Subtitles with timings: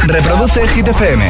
[0.00, 1.22] Reproduce Hit FM.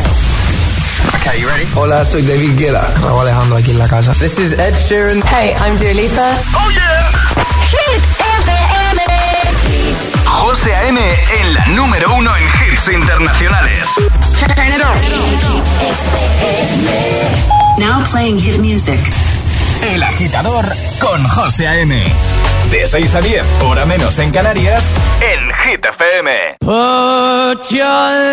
[1.16, 1.66] Okay, you ready?
[1.74, 2.88] Hola, soy David Guetta.
[3.02, 4.12] Raúl Alejandro aquí en la casa.
[4.14, 5.22] This is Ed Sheeran.
[5.26, 6.36] Hey, I'm Dua Lipa.
[6.54, 7.10] ¡Oh, yeah!
[7.70, 9.02] Hit FM.
[10.24, 10.98] José A.M.
[11.40, 13.88] en la número uno en hits internacionales.
[14.38, 14.96] Turn it on.
[17.78, 18.98] Now playing hit music.
[19.92, 20.64] El agitador
[21.00, 22.02] con José A.M.
[22.72, 24.82] De 6 a 10, hora menos en Canarias,
[25.20, 25.86] en Hit.
[26.58, 28.32] Put your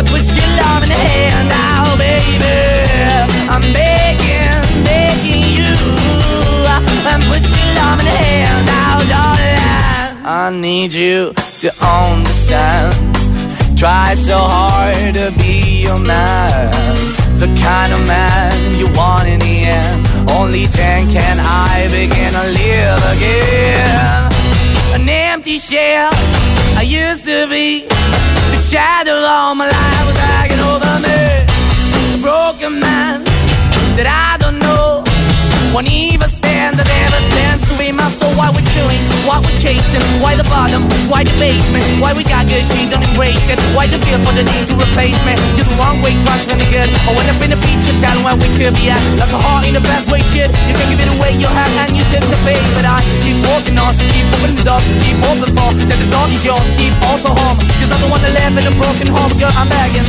[0.00, 0.88] Uh, Put your love in
[2.00, 2.56] baby.
[3.52, 5.76] I'm begging, begging you.
[7.04, 9.60] And put your love in darling.
[10.24, 12.96] I need you to understand.
[13.76, 16.72] Try so hard to be your man.
[17.38, 20.30] The kind of man you want in the end.
[20.30, 24.30] Only then can I begin to live again.
[24.94, 26.10] An empty shell
[26.76, 27.86] I used to be.
[28.52, 31.18] The shadow all my life was hanging over me.
[32.14, 33.24] A broken man
[33.96, 34.39] that I.
[35.70, 38.34] Won't even stand, that never stands to be my soul.
[38.34, 42.50] Why we're chewing, why we're chasing, why the bottom, why the basement, why we got
[42.50, 43.62] good, she don't embrace it.
[43.70, 45.38] Why the feel for the need to replace me?
[45.54, 46.90] You're the wrong way, trying to good.
[47.06, 48.98] I went up in the feature town where we could be at.
[49.14, 50.50] Like a heart in the best way, shit.
[50.66, 52.58] You can give it away, you have, and you take the bait.
[52.74, 56.34] But I keep walking on, keep opening the door, keep open for that the dog
[56.34, 57.62] is yours, keep also home.
[57.78, 60.02] Cause the one that live in a broken home, girl, I'm begging.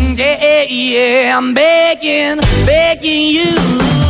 [0.00, 4.09] Mm, yeah, Yeah, yeah, I'm begging, begging you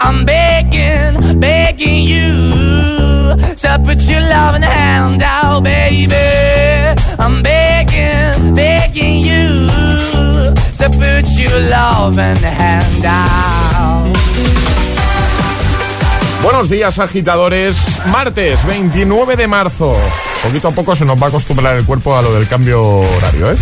[0.00, 6.14] I'm begging, begging you to put your love in the hand out, baby.
[7.18, 9.68] I'm begging, begging you
[10.78, 11.60] to put your
[12.42, 14.16] hand out.
[16.42, 18.00] Buenos días, agitadores.
[18.06, 19.92] Martes 29 de marzo.
[20.42, 23.52] Poquito a poco se nos va a acostumbrar el cuerpo a lo del cambio horario,
[23.52, 23.56] ¿eh?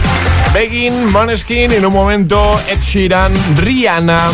[0.55, 4.31] Begging, Måneskin, en un momento Ed Sheeran, Rihanna,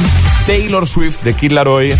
[0.46, 1.94] Taylor Swift, de Kid Laroi.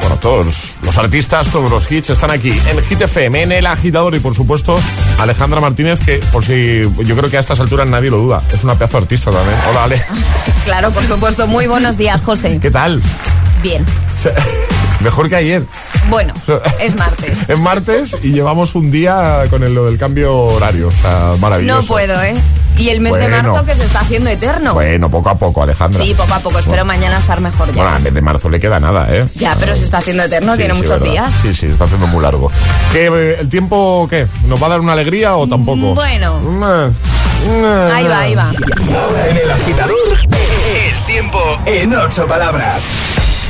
[0.00, 4.14] Bueno, todos los artistas, todos los hits están aquí en Hit FM, en El Agitador
[4.16, 4.76] y por supuesto
[5.20, 8.64] Alejandra Martínez, que por si yo creo que a estas alturas nadie lo duda, es
[8.64, 9.56] una pedazo de artista también.
[9.70, 10.02] Hola, Ale.
[10.64, 11.46] Claro, por supuesto.
[11.48, 12.58] Muy buenos días, José.
[12.62, 13.02] ¿Qué tal?
[13.62, 13.84] Bien.
[15.00, 15.64] Mejor que ayer.
[16.08, 16.32] Bueno,
[16.80, 17.40] es martes.
[17.48, 20.86] Es martes y llevamos un día con el- lo del cambio horario.
[20.88, 21.80] O sea, maravilloso.
[21.80, 22.34] No puedo, ¿eh?
[22.76, 23.52] Y el mes de Bueno.
[23.52, 24.74] marzo que se está haciendo eterno.
[24.74, 26.02] Bueno, poco a poco, Alejandra.
[26.02, 26.58] Sí, poco a poco.
[26.58, 27.82] Espero mañana estar mejor ya.
[27.82, 29.26] Bueno, al mes de marzo le queda nada, ¿eh?
[29.34, 31.12] Ya, pero se está haciendo eterno, Sí, tiene sí, muchos ¿verdad?
[31.12, 31.34] días.
[31.42, 32.50] Sí, sí, está haciendo muy largo.
[32.92, 34.26] ¿Qué, eh, ¿El tiempo qué?
[34.46, 35.94] ¿Nos va a dar una alegría o tampoco?
[35.94, 36.38] Bueno.
[36.40, 38.48] Mm, Ahí va, ahí va.
[38.50, 42.82] Ahora en el agitador, el tiempo en ocho palabras.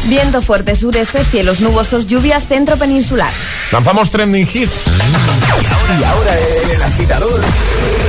[0.06, 3.30] Viento fuerte sureste, cielos nubosos, lluvias centro peninsular.
[3.70, 4.70] Lanzamos trending hit.
[6.00, 6.32] Y ahora
[6.86, 8.01] agitador, el trending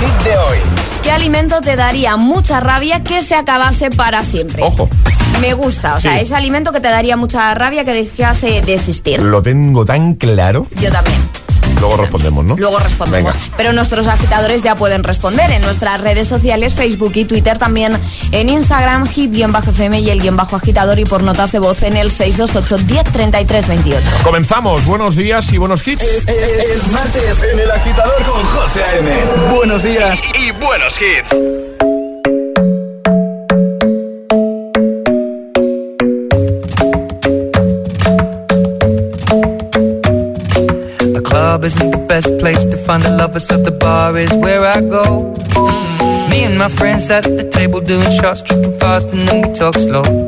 [0.00, 0.58] hit de hoy.
[1.02, 4.62] ¿Qué alimento te daría mucha rabia que se acabase para siempre?
[4.62, 4.88] Ojo,
[5.40, 6.20] Me gusta, o sea, Sí.
[6.22, 9.20] ese alimento que te daría mucha rabia que dejase de existir.
[9.22, 10.66] lo tengo tan claro.
[10.80, 11.16] Yo también.
[11.78, 12.56] Luego respondemos, ¿no?
[12.56, 13.34] Luego respondemos.
[13.34, 13.56] Venga.
[13.56, 17.98] Pero nuestros agitadores ya pueden responder en nuestras redes sociales, Facebook y Twitter, también
[18.32, 22.10] en Instagram, hit-fm y el guion bajo agitador y por notas de voz en el
[22.10, 24.08] 628 1033 28.
[24.22, 24.84] Comenzamos.
[24.84, 26.04] Buenos días y buenos hits.
[26.26, 29.10] Es martes en el agitador con José A.M.
[29.54, 31.67] Buenos días y buenos hits.
[41.38, 44.80] Club isn't the best place to find a lover, so the bar is where I
[44.80, 45.04] go.
[46.30, 49.74] Me and my friends at the table doing shots, tripping fast, and then we talk
[49.74, 50.27] slow.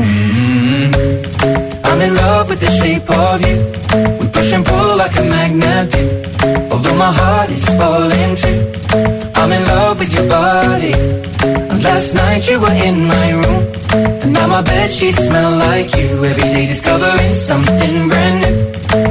[0.00, 0.88] Mm
[1.88, 3.56] I'm in love with the shape of you.
[4.20, 6.04] We push and pull like a magnet do.
[6.72, 8.60] Although my heart is falling too.
[9.40, 10.94] I'm in love with your body.
[11.70, 13.62] And last night you were in my room.
[14.22, 16.24] And now my bed sheets smell like you.
[16.24, 18.56] Every day discovering something brand new.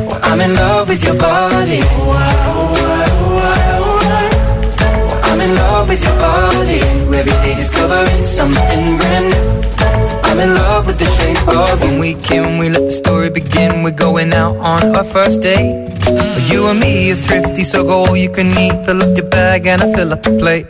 [0.08, 1.82] Well, I'm in love with your body.
[1.84, 2.16] Oh,
[2.52, 2.90] oh,
[4.12, 6.80] I, I'm in love with your body.
[7.20, 9.49] Every day discovering something brand new.
[10.40, 13.84] I'm in love with the shape of When we came, we let the story begin.
[13.84, 15.92] We're going out on our first date.
[16.50, 18.86] You and me are thrifty, so go all you can eat.
[18.86, 20.66] Fill up your bag and I fill up the plate.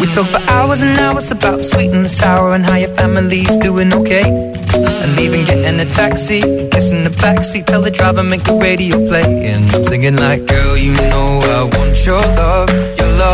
[0.00, 2.92] We talk for hours and hours about the sweet and the sour and how your
[2.96, 4.24] family's doing okay.
[4.74, 9.46] And even getting a taxi, kissing the backseat, tell the driver make the radio play.
[9.46, 12.95] And I'm singing like, girl, you know I want your love.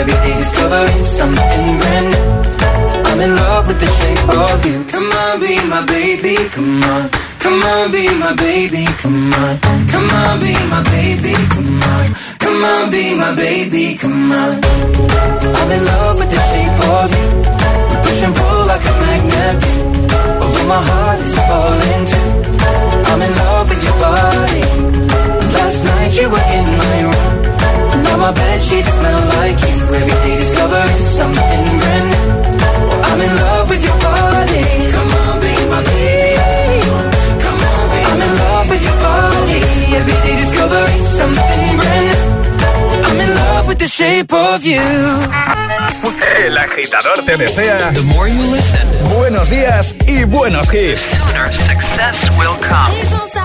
[0.00, 2.28] Every day discovering something brand new.
[3.04, 4.82] I'm in love with the shape of you.
[4.88, 7.10] Come on, be my baby, come on.
[7.38, 9.60] Come on, be my baby, come on.
[9.92, 12.08] Come on, be my baby, come on.
[12.40, 14.64] Come on, be my baby, come on.
[15.58, 17.28] I'm in love with the shape of you.
[17.90, 19.56] We push and pull like a magnet.
[20.40, 22.28] Although my heart is falling too.
[23.04, 24.64] I'm in love with your body.
[25.52, 27.49] Last night you were in my room.
[28.10, 29.76] Now my bed sheets smell like you.
[29.98, 32.28] Every day discovering something brand new.
[33.08, 34.64] I'm in love with your body.
[34.94, 36.80] Come on, be my baby.
[37.44, 39.60] Come on, be I'm in love with your body.
[39.98, 43.06] Every day discovering something brand new.
[43.08, 44.80] I'm in love with the shape of you.
[46.46, 48.80] El agitador te desea The more you listen,
[49.18, 51.00] buenos días y buenos hits.
[51.02, 53.39] sooner success will come.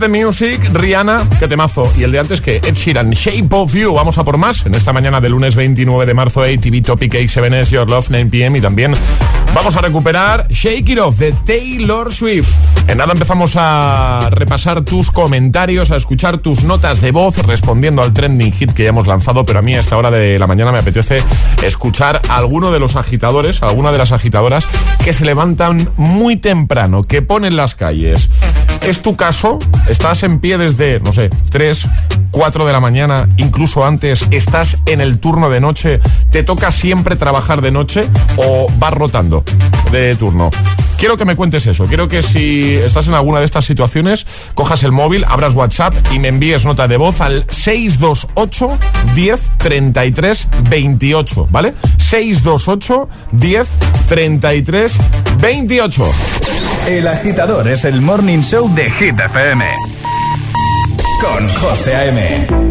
[0.00, 1.92] The Music, Rihanna, qué temazo.
[1.98, 3.92] Y el de antes que Ed Sheeran, Shape of You.
[3.92, 7.60] Vamos a por más en esta mañana de lunes 29 de marzo, ATV Topic 87
[7.60, 8.58] s Your Love 9 pm.
[8.58, 8.94] Y también
[9.54, 12.52] vamos a recuperar Shake It Off de Taylor Swift.
[12.88, 18.12] En nada empezamos a repasar tus comentarios, a escuchar tus notas de voz respondiendo al
[18.12, 19.44] trending hit que ya hemos lanzado.
[19.44, 21.22] Pero a mí a esta hora de la mañana me apetece
[21.62, 24.66] escuchar a alguno de los agitadores, a alguna de las agitadoras
[25.04, 28.30] que se levantan muy temprano, que ponen las calles.
[28.82, 29.58] ¿Es tu caso?
[29.88, 31.88] ¿Estás en pie desde, no sé, 3,
[32.30, 34.26] 4 de la mañana, incluso antes?
[34.30, 36.00] ¿Estás en el turno de noche?
[36.30, 39.44] ¿Te toca siempre trabajar de noche o vas rotando
[39.92, 40.50] de turno?
[41.00, 41.86] Quiero que me cuentes eso.
[41.86, 46.18] Quiero que si estás en alguna de estas situaciones, cojas el móvil, abras WhatsApp y
[46.18, 48.78] me envíes nota de voz al 628
[49.14, 51.72] 10 33 28, ¿vale?
[51.96, 53.68] 628 10
[54.08, 54.98] 33
[55.40, 56.04] 28.
[56.88, 59.99] El agitador es el morning show de Hit FM.
[61.20, 62.69] Con José A.M.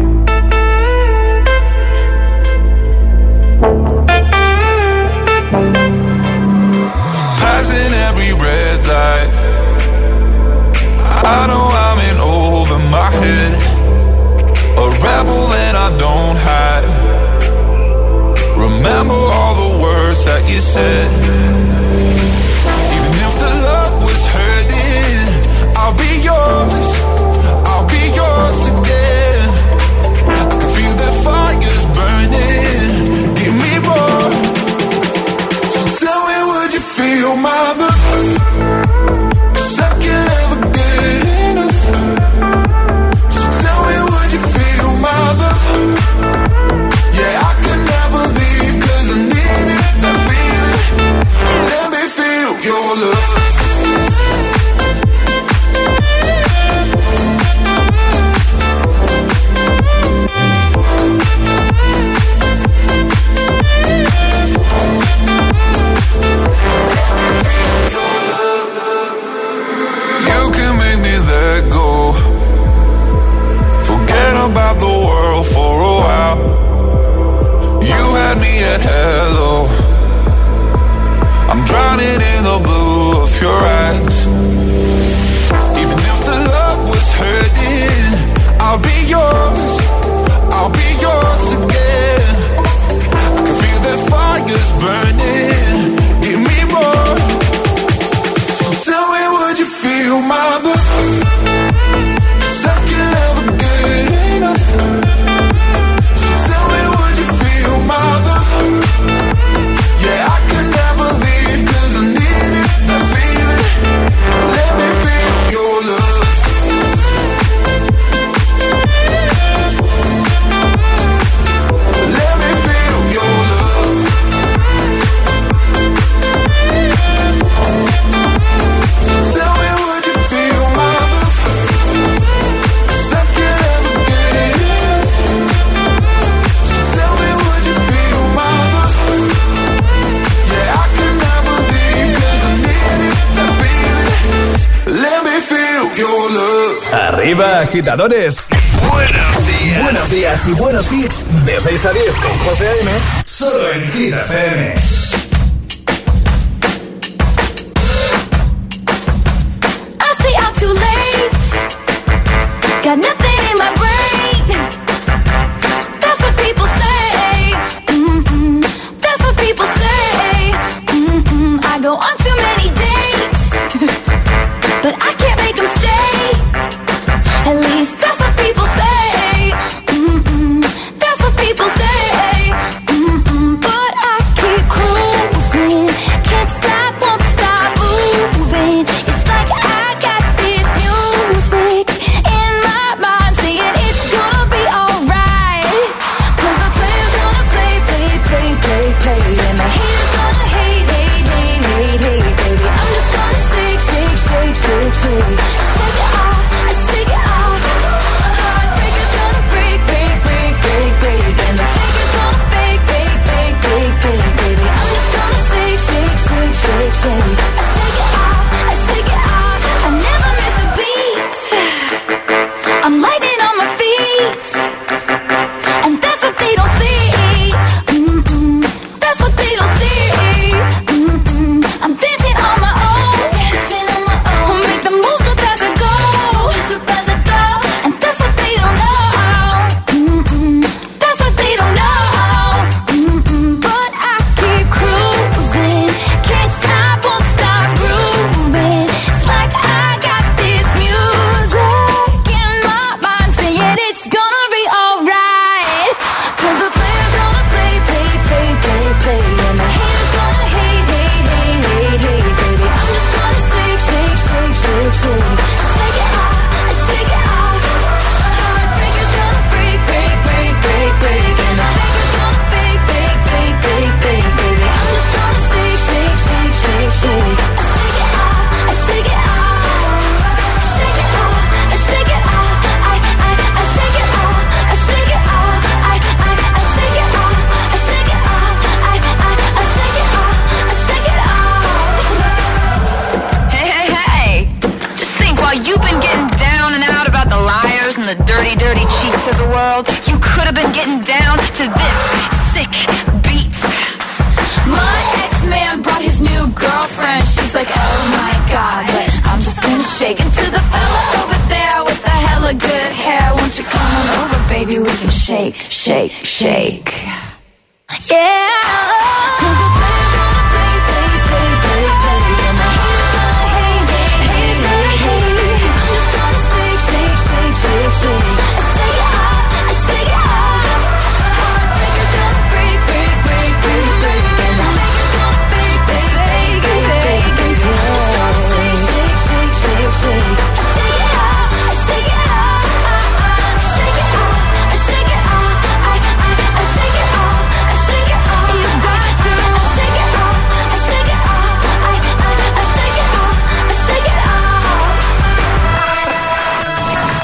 [147.80, 148.44] agitadores.
[148.90, 149.82] Buenos días.
[149.82, 151.24] Buenos días y buenos hits.
[151.46, 152.90] De 6 a 10 con José A.M.
[153.24, 154.89] Solo en Hit FM.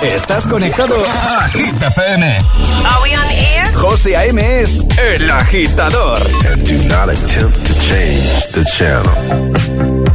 [0.07, 2.38] Estás conectado a Hit FM.
[2.38, 3.66] Are we on air?
[3.75, 4.40] José A.M.
[4.62, 6.19] es el agitador.
[6.53, 10.06] And do not attempt to change the channel.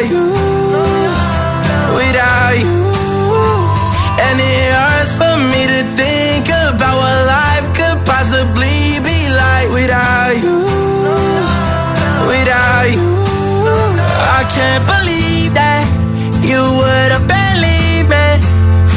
[0.00, 2.80] without you, without you.
[4.24, 10.36] And it hurts for me to think about what life could possibly be like without
[10.40, 10.64] you,
[12.28, 13.10] without you.
[14.38, 15.84] I can't believe that
[16.44, 18.40] you would have been leaving.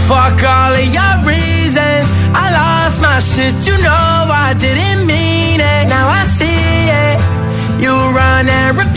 [0.07, 2.05] Fuck all of your reasons.
[2.35, 5.87] I lost my shit, you know I didn't mean it.
[5.89, 7.19] Now I see it.
[7.81, 8.92] You run and repeat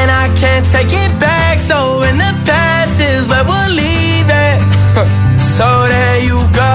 [0.00, 1.58] and I can't take it back.
[1.70, 4.58] So in the past is where we'll leave it.
[5.56, 6.74] so there you go.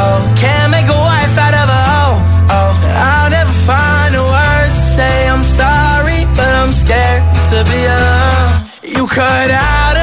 [0.00, 2.16] Oh, can't make a wife out of a hoe.
[2.58, 2.72] Oh,
[3.08, 8.52] I'll never find the words to say I'm sorry, but I'm scared to be alone.
[8.96, 9.93] You cut out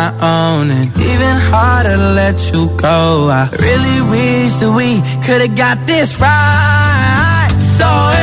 [0.00, 3.28] my own, and even harder to let you go.
[3.28, 4.90] I really wish that we
[5.26, 7.50] could've got this right.
[7.78, 8.19] So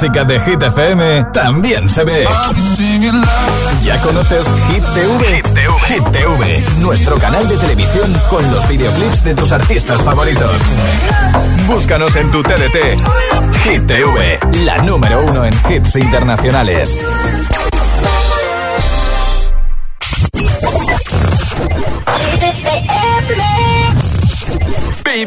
[0.00, 2.24] música de Hit FM también se ve.
[3.82, 5.42] ¿Ya conoces Hit TV?
[5.88, 10.62] Hit TV, nuestro canal de televisión con los videoclips de tus artistas favoritos.
[11.66, 12.96] Búscanos en tu TDT.
[13.64, 16.96] Hit TV, la número uno en hits internacionales.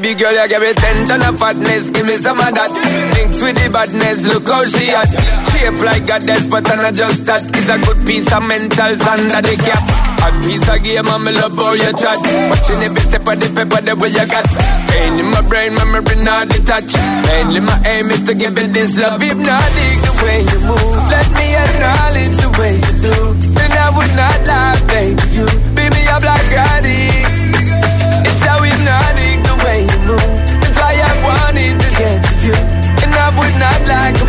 [0.01, 2.73] Baby girl, you give me ten ton of fatness, give me some of that.
[2.73, 5.05] Mix with the badness, look how she at.
[5.53, 7.45] Shape like a death, but I'm not just that.
[7.45, 9.83] It's a good piece of mental under the cap.
[10.25, 12.17] A piece of game, I'm love how you chat.
[12.17, 14.49] Watching every step of the paper, the way you got.
[14.89, 16.97] Staying in my brain, memory not detached.
[16.97, 19.21] Mainly my aim is to give it this love.
[19.21, 20.97] Hypnotic the way you move.
[21.13, 23.17] Let me acknowledge the way you do.
[23.37, 25.25] And I would not lie, baby.
[25.37, 25.45] You
[25.77, 26.41] beat me up like.
[26.89, 27.30] It's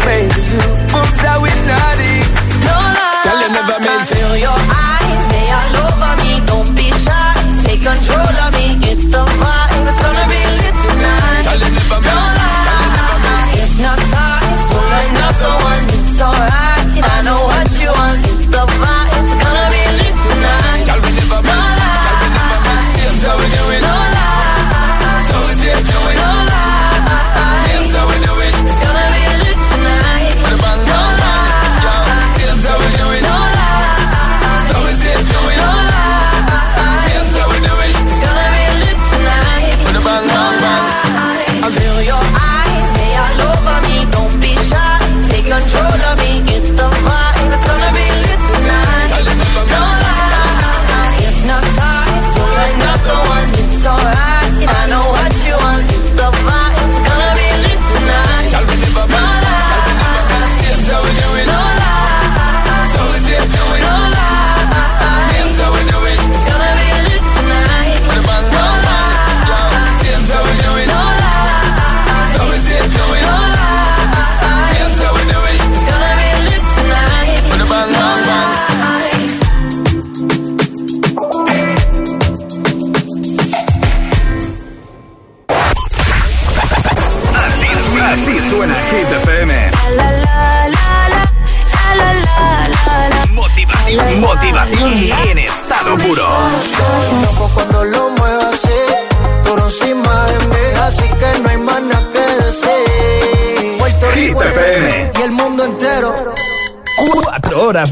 [0.05, 1.02] Baby, you.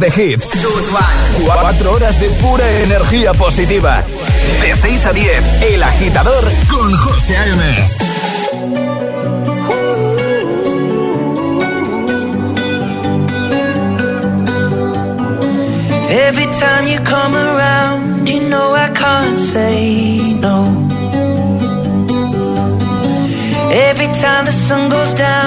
[0.00, 0.50] de hits.
[1.44, 4.02] 4 horas de pura energía positiva.
[4.62, 7.76] De 6 a 10, El Agitador con José A.M.
[16.10, 20.66] Every time you come around, you know I can't say no.
[23.70, 25.39] Every time the sun goes down.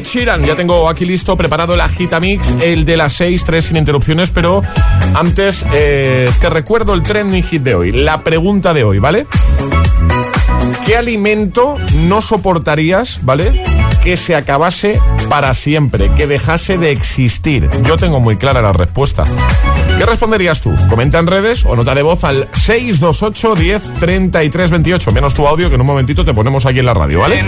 [0.00, 0.42] Ed Sheeran.
[0.44, 4.62] Ya tengo aquí listo, preparado el Agitamix, el de las 6, 3 sin interrupciones, pero
[5.14, 9.26] antes eh, te recuerdo el trending hit de hoy, la pregunta de hoy, ¿vale?
[10.86, 13.62] ¿Qué alimento no soportarías, ¿vale?
[14.02, 17.68] Que se acabase para siempre, que dejase de existir.
[17.84, 19.24] Yo tengo muy clara la respuesta.
[20.00, 20.74] ¿Qué responderías tú?
[20.88, 25.12] Comenta en redes o nota de voz al 628 10 33 28.
[25.12, 27.44] Menos tu audio que en un momentito te ponemos aquí en la radio, ¿vale?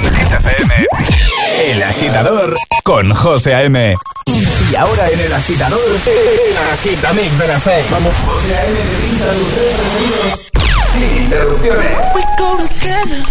[1.65, 3.97] El agitador con José A.M.
[4.27, 7.87] Y ahora en el agitador, el agitamix de las 6.
[7.91, 8.13] Vamos.
[8.27, 8.79] José A.M.
[8.79, 10.53] de los tres preferidos.
[10.93, 11.99] Sin interrupciones.
[12.15, 13.23] We go together.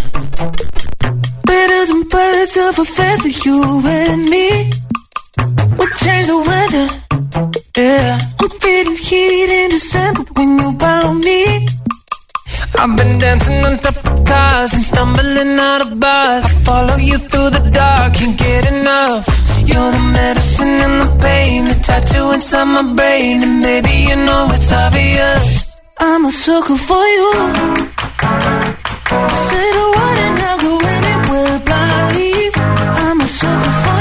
[1.45, 4.80] Better than birds of a feather, you and me.
[5.77, 6.87] We change the weather.
[7.77, 11.67] Yeah, we feeling heat in December when you found me.
[12.79, 16.43] I've been dancing on top of cars and stumbling out of bars.
[16.45, 19.25] I follow you through the dark, can't get enough.
[19.69, 24.47] You're the medicine in the pain, the tattoo inside my brain, and baby you know
[24.51, 25.77] it's obvious.
[25.99, 27.31] I'm a sucker for you.
[29.47, 32.33] Say the word and I'll go anywhere blindly.
[33.05, 34.00] I'm a sucker for you.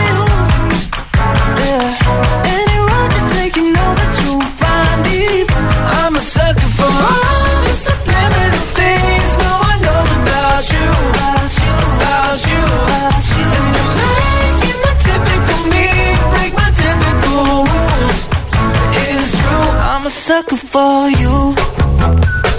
[20.71, 21.55] for you.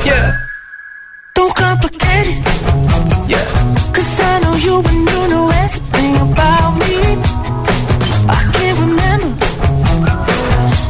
[0.03, 0.35] Yeah.
[1.33, 2.39] Don't complicate it.
[3.31, 3.47] Yeah.
[3.95, 6.95] Cause I know you and you know everything about me.
[8.27, 9.47] I can't remember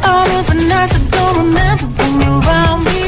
[0.09, 3.01] all of the nights I don't remember when you're around me.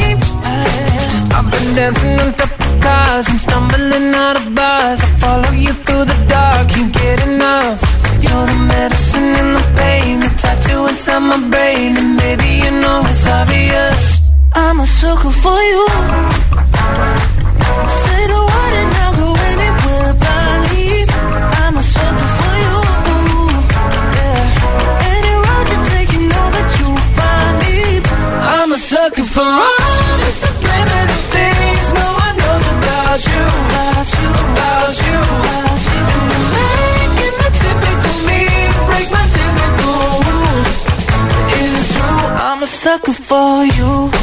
[0.46, 1.36] Yeah.
[1.38, 5.02] I've been dancing on top of cars and stumbling out of bars.
[5.02, 7.82] I follow you through the dark, can't get enough.
[8.22, 12.23] You're the medicine and the pain, the tattoo inside my brain
[15.04, 15.84] sucker for you.
[18.04, 20.92] Say the word and I'll go anywhere blindly.
[21.60, 22.76] I'm a sucker for you.
[24.18, 25.12] Yeah.
[25.14, 27.78] Any road you take, you know that you'll find me.
[28.56, 33.44] I'm a sucker for all the subliminal things no one knows about you.
[33.68, 36.04] About you, about you, about you.
[36.64, 38.42] And you're making the typical me
[38.88, 40.00] break my typical
[40.32, 40.78] rules.
[41.60, 44.23] It is true, I'm a sucker for you.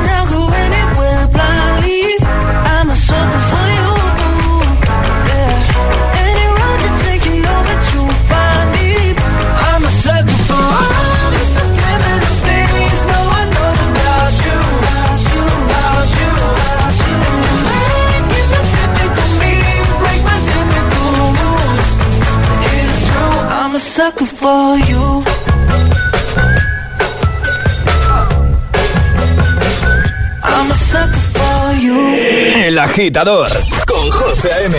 [32.55, 33.49] El agitador
[33.85, 34.77] con José A.M.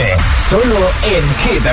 [0.51, 1.67] Solo en Hit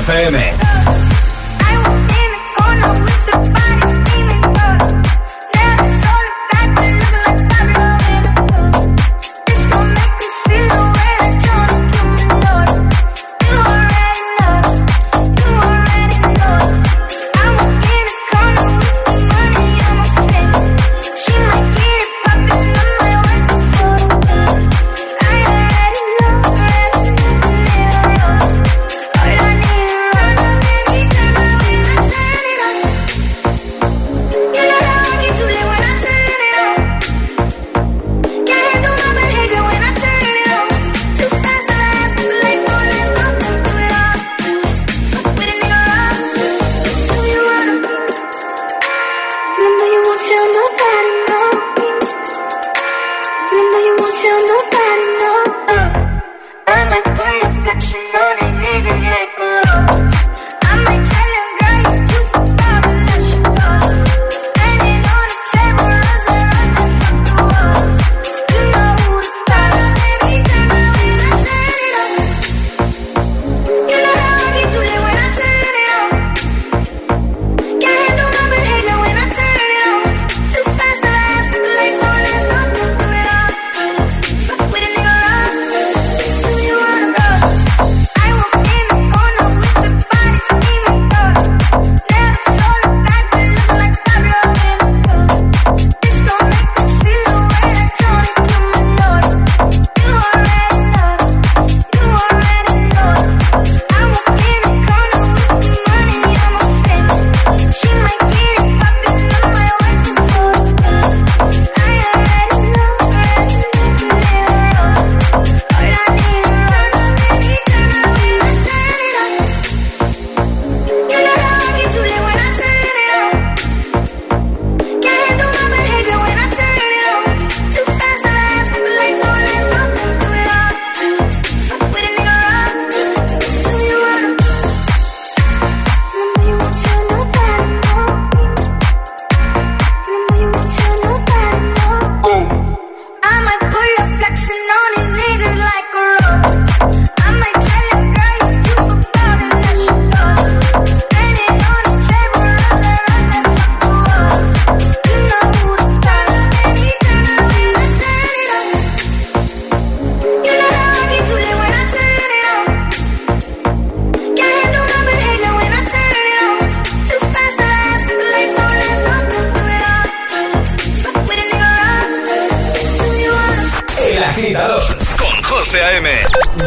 [174.39, 174.81] agitador
[175.17, 176.09] con José A.M.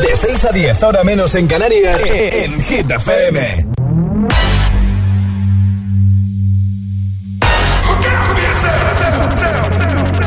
[0.02, 3.66] De 6 a 10, ahora menos en Canarias, en Hit FM.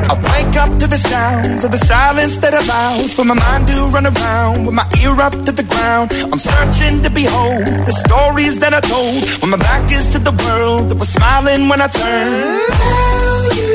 [0.08, 3.68] I wake up to the the sounds of the silence that allows for my mind
[3.68, 6.10] to run around with my ear up to the ground.
[6.32, 10.32] I'm searching to behold the stories that I told when my back is to the
[10.32, 13.75] world that was smiling when I turned.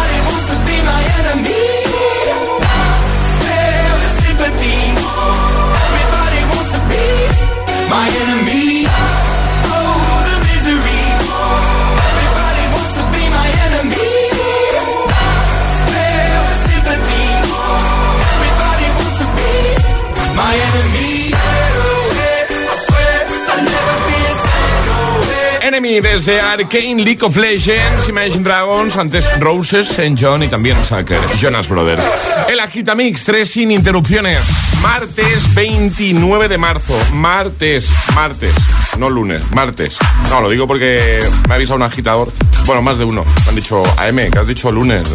[25.99, 30.15] Desde Arcane League of Legends, Imagine Dragons, antes Roses, St.
[30.17, 32.03] John y también Sucker, Jonas Brothers.
[32.47, 34.39] El Agitamix, tres sin interrupciones.
[34.81, 36.97] Martes 29 de marzo.
[37.13, 38.53] Martes, martes,
[38.97, 39.97] no lunes, martes.
[40.29, 42.31] No, lo digo porque me ha avisado un agitador.
[42.65, 43.23] Bueno, más de uno.
[43.43, 45.03] Me han dicho, AM, que has dicho lunes.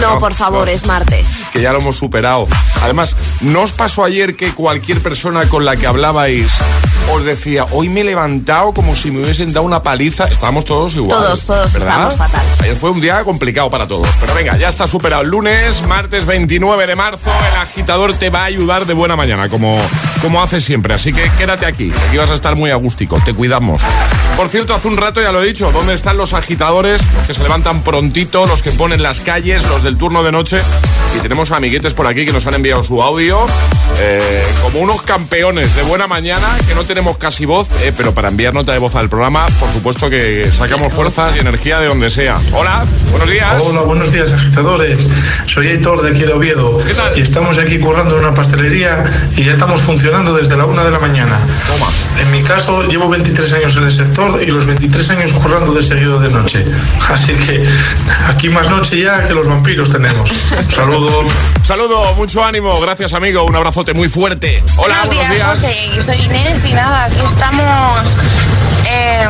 [0.00, 0.72] No, No, por favor, no.
[0.72, 1.28] es martes.
[1.52, 2.46] que ya lo hemos superado.
[2.82, 6.48] Además, ¿no os pasó ayer que cualquier persona con la que hablabais
[7.12, 10.24] os decía, hoy me he levantado como si me hubiesen dado una paliza?
[10.26, 11.18] Estábamos todos igual.
[11.18, 11.88] Todos, todos ¿verdad?
[12.10, 12.46] estamos fatal.
[12.60, 14.06] Ayer fue un día complicado para todos.
[14.20, 15.24] Pero venga, ya está superado.
[15.24, 19.80] Lunes, martes 29 de marzo, el agitador te va a ayudar de buena mañana, como,
[20.20, 20.92] como hace siempre.
[20.94, 23.20] Así que quédate aquí, aquí vas a estar muy agústico.
[23.24, 23.82] Te cuidamos.
[24.36, 27.00] Por cierto, hace un rato ya lo he dicho, ¿dónde están los agitadores?
[27.16, 30.60] Los que se levantan prontito, los que ponen las calles, los del turno de noche.
[31.16, 33.46] Y tenemos amiguetes por aquí que nos han enviado su audio.
[34.00, 38.28] eh, como unos campeones de buena mañana, que no tenemos casi voz, eh, pero para
[38.28, 42.10] enviar nota de voz al programa, por supuesto que sacamos fuerzas y energía de donde
[42.10, 42.38] sea.
[42.52, 43.60] Hola, buenos días.
[43.60, 45.06] Hola, buenos días agitadores.
[45.46, 46.80] Soy Aitor de aquí de Oviedo
[47.16, 49.02] y estamos aquí currando en una pastelería
[49.36, 51.38] y ya estamos funcionando desde la una de la mañana.
[52.20, 55.80] En mi caso llevo 23 años en el sector y los 23 años currando de
[55.80, 56.66] seguido de noche.
[57.08, 57.64] Así que
[58.26, 60.28] aquí más noche ya que los vampiros tenemos.
[60.28, 61.20] Un saludo.
[61.62, 64.64] Saludo, mucho ánimo, gracias amigo, un abrazote muy fuerte.
[64.76, 66.02] Hola, buenos días, José.
[66.04, 68.16] Soy Inés y nada, aquí estamos
[68.90, 69.28] eh,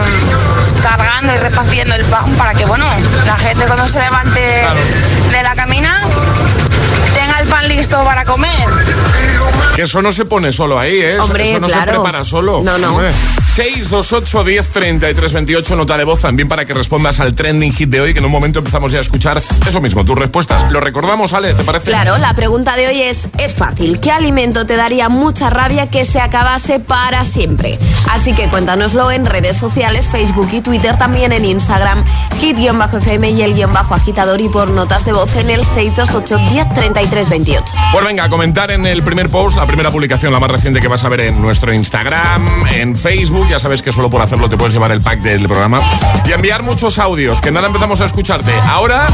[0.82, 2.86] cargando y repartiendo el pan para que, bueno,
[3.26, 6.02] la gente cuando se levante de la camina
[7.48, 8.50] pan listo para comer.
[9.74, 11.14] Que eso no se pone solo ahí, ¿eh?
[11.14, 11.92] Eso- Hombre, eso no claro.
[11.92, 12.62] se prepara solo.
[12.64, 12.90] No, no.
[12.96, 13.10] Hombre.
[13.54, 18.00] 628 10 33 28, nota de voz también para que respondas al trending hit de
[18.00, 20.70] hoy, que en un momento empezamos ya a escuchar eso mismo, tus respuestas.
[20.70, 21.86] Lo recordamos, Ale, ¿te parece?
[21.86, 23.98] Claro, la pregunta de hoy es, es fácil.
[24.00, 27.78] ¿Qué alimento te daría mucha rabia que se acabase para siempre?
[28.10, 32.04] Así que cuéntanoslo en redes sociales, Facebook y Twitter, también en Instagram,
[32.40, 36.74] hit-fm y el guion bajo agitador y por notas de voz en el 628 10
[36.74, 37.37] 33 28.
[37.92, 40.88] Pues venga, a comentar en el primer post, la primera publicación, la más reciente que
[40.88, 43.48] vas a ver en nuestro Instagram, en Facebook.
[43.48, 45.80] Ya sabes que solo por hacerlo te puedes llevar el pack del programa.
[46.26, 48.52] Y enviar muchos audios, que nada empezamos a escucharte.
[48.68, 49.06] Ahora,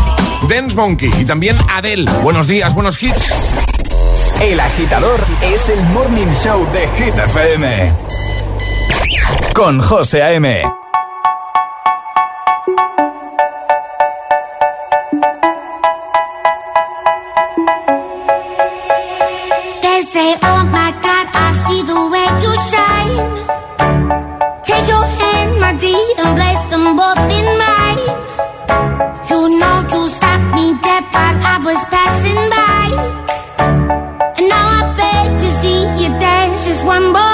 [0.49, 2.11] Dance Monkey y también Adele.
[2.22, 3.33] Buenos días, buenos hits.
[4.41, 7.93] El agitador es el morning show de Hit FM.
[9.55, 10.62] Con José A.M.
[36.75, 37.34] just one more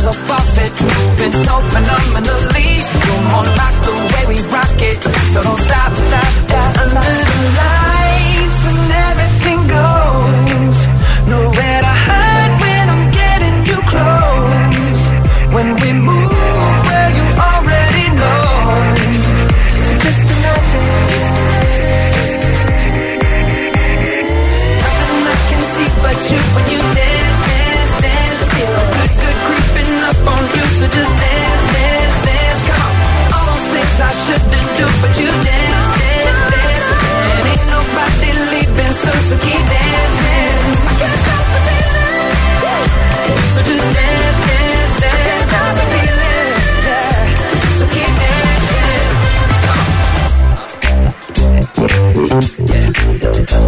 [0.00, 0.72] rise above it.
[0.80, 2.80] Moving so phenomenally.
[3.06, 5.02] You're more like the way we rock it.
[5.32, 6.78] So don't stop, stop, stop.
[6.78, 7.79] Under the light.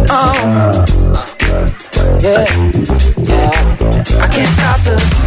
[0.09, 0.85] Oh.
[2.21, 2.45] Yeah.
[3.23, 3.51] Yeah.
[4.21, 5.22] I can't stop the.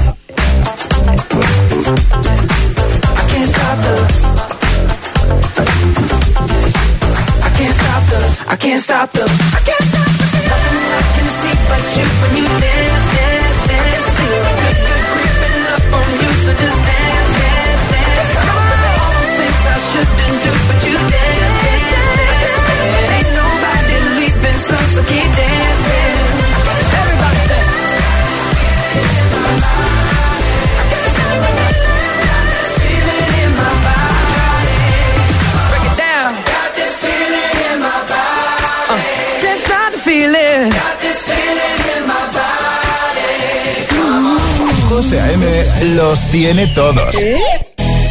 [46.31, 47.15] tiene todos.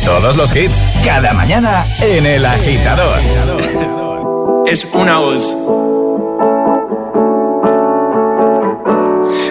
[0.03, 3.19] Todos los hits, cada mañana en El Agitador.
[4.65, 5.55] Es una voz.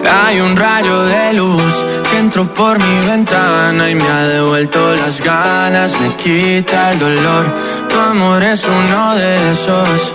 [0.09, 1.73] Hay un rayo de luz
[2.11, 7.45] que entró por mi ventana y me ha devuelto las ganas, me quita el dolor.
[7.89, 10.13] Tu amor es uno de esos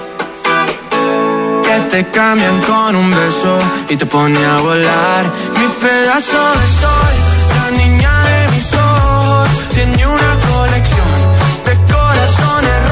[1.65, 3.59] que te cambian con un beso
[3.89, 5.25] y te pone a volar.
[5.59, 7.15] Mi pedazo de sol,
[7.57, 8.20] la niña
[9.81, 11.07] diseñé una colección
[11.65, 12.90] de corazones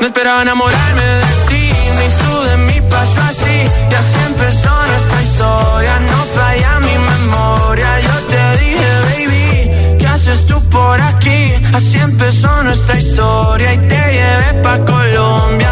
[0.00, 3.62] no esperaba enamorarme de ti, ni tú de mí pasó así.
[3.90, 8.00] Y así empezó nuestra historia, no falla mi memoria.
[8.00, 11.54] Yo te dije, baby, ¿qué haces tú por aquí?
[11.72, 15.65] Así empezó nuestra historia y te llevé pa' Colombia,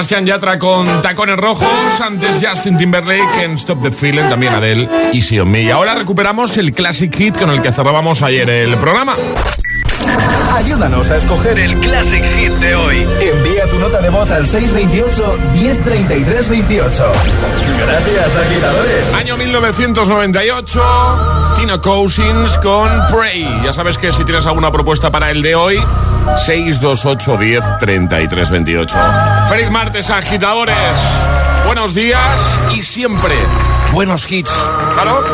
[0.00, 1.68] Sebastián Yatra con tacones rojos.
[2.00, 4.30] Antes Justin Timberlake en Stop the Feeling.
[4.30, 5.64] También Adele, Easy on Me.
[5.64, 9.14] Y ahora recuperamos el Classic Hit con el que cerrábamos ayer el programa.
[10.52, 13.06] Ayúdanos a escoger el Classic Hit de hoy.
[13.20, 17.12] Envía tu nota de voz al 628 1033 28.
[17.86, 19.14] Gracias, agitadores.
[19.14, 23.62] Año 1998, Tina Cousins con Pray.
[23.64, 25.76] Ya sabes que si tienes alguna propuesta para el de hoy,
[26.44, 28.98] 628 10 33 28.
[29.48, 30.76] Feliz martes, agitadores.
[31.66, 32.40] Buenos días
[32.74, 33.34] y siempre
[33.92, 34.52] buenos hits.
[34.94, 35.24] ¿Claro?